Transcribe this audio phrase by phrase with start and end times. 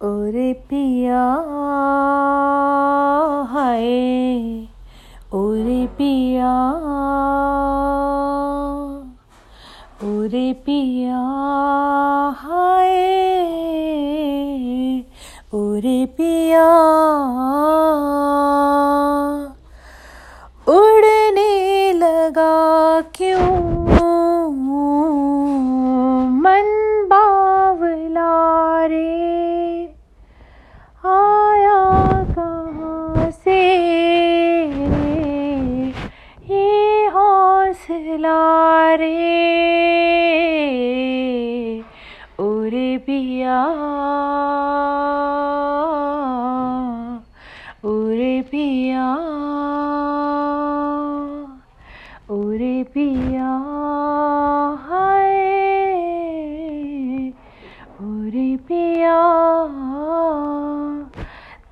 [0.00, 1.22] ओरे पिया
[3.50, 3.88] हाय
[5.34, 6.52] ओरे पिया
[10.08, 11.20] ओरे पिया
[12.38, 12.96] हाय
[15.54, 16.66] ओरे पिया
[20.76, 23.59] उड़ने लगा क्यों?
[38.20, 39.16] हौसला रे
[42.40, 43.58] ओरे पिया
[47.84, 49.06] ओरे पिया
[52.30, 53.50] ओरे पिया,
[54.88, 55.34] हाय
[58.02, 59.18] ओरे पिया।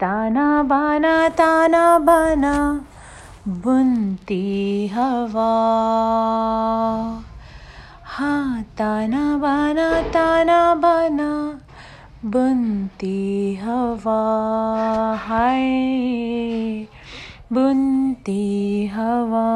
[0.00, 2.54] ताना बाना ताना बाना
[3.48, 5.52] बुनती हवा।
[8.04, 11.30] हाँ ताना बाना ताना बाना,
[12.24, 14.20] बुनती हवा।
[15.16, 15.66] हाय,
[17.52, 19.48] बुनती हवा।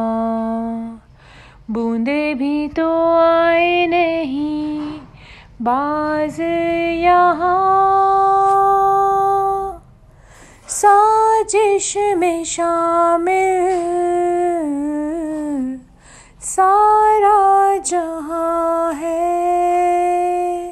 [1.71, 4.93] बूंदे भी तो आए नहीं,
[5.63, 6.41] बाज
[7.01, 7.62] यहाँ
[11.43, 13.33] साजिश में शामिल।
[16.41, 20.69] सारा जहाँ है,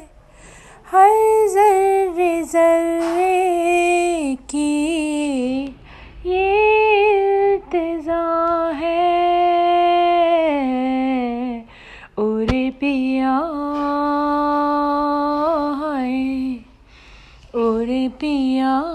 [0.91, 1.09] हर
[1.47, 5.65] जर्रे जर्रे की
[6.25, 6.47] ये
[7.51, 8.23] इल्तिजा
[8.75, 9.03] है।
[12.17, 13.35] ओरे पिया
[15.81, 16.15] हाय
[17.55, 18.90] ओरे पिया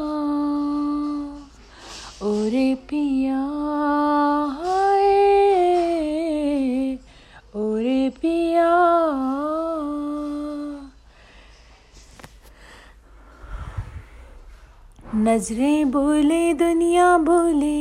[2.47, 3.39] ओरे पिया
[4.59, 5.07] हाय
[7.57, 8.69] ओरे पिया।
[15.15, 17.81] नज़रें बोले, दुनिया बोले,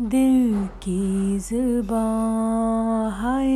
[0.00, 3.48] दिल की ज़ुबान हाय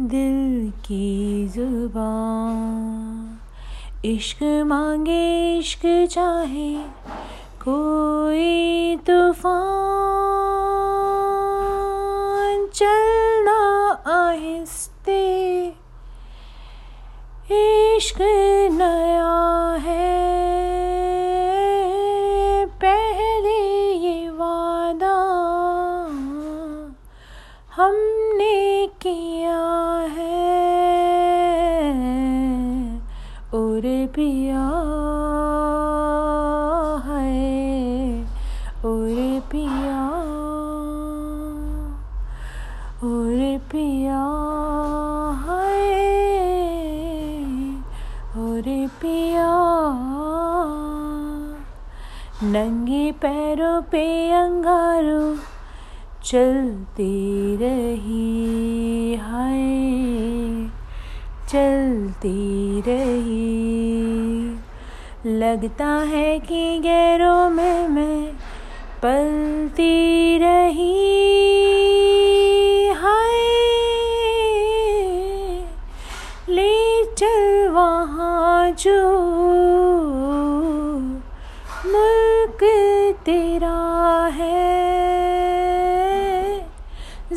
[0.00, 3.38] दिल की ज़ुबान।
[4.04, 6.70] इश्क मांगे, इश्क चाहे
[7.64, 9.52] कोई तूफ़ान
[12.74, 13.60] चलना
[14.12, 15.22] आहिस्ते।
[17.52, 18.18] इश्क
[18.72, 19.36] नया
[19.78, 20.10] है।
[22.82, 23.58] पहले
[24.06, 25.16] ये वादा
[27.76, 29.64] हमने किया
[30.18, 30.50] है,
[33.54, 33.82] और
[34.16, 34.66] पिया
[43.58, 44.22] पिया
[45.44, 45.72] है
[48.36, 49.52] और पिया
[52.42, 55.36] नंगे पैरों पे अंगारों
[56.24, 59.62] चलती रही हाय
[61.48, 63.42] चलती रही।
[65.26, 66.81] लगता है कि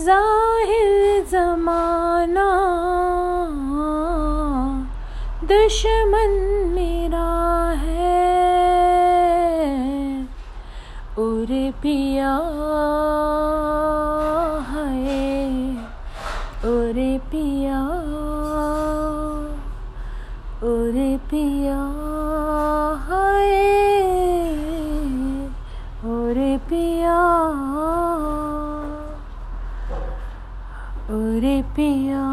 [0.05, 2.49] ज़ाहिर जमाना
[5.51, 6.33] दुश्मन
[6.73, 7.29] मेरा
[7.81, 8.13] है।
[11.17, 11.47] और
[11.81, 12.35] पिया
[14.71, 15.25] है
[16.71, 16.97] और
[17.31, 17.81] पिया
[20.69, 20.95] और
[21.31, 22.04] पिया।
[31.75, 32.25] पिया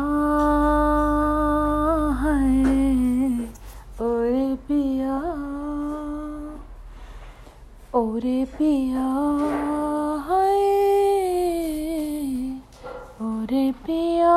[2.20, 2.42] है
[4.06, 5.16] ओरे पिया
[7.94, 8.22] और
[8.58, 9.08] पिया
[10.28, 10.60] है
[13.26, 14.36] ओरे पिया